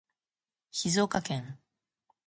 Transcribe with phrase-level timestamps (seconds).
[0.71, 1.59] 静岡県